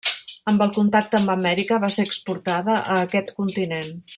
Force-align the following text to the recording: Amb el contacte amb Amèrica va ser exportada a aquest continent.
Amb 0.51 0.63
el 0.65 0.71
contacte 0.77 1.19
amb 1.19 1.33
Amèrica 1.33 1.79
va 1.85 1.91
ser 1.97 2.07
exportada 2.09 2.79
a 2.95 2.99
aquest 3.07 3.31
continent. 3.43 3.95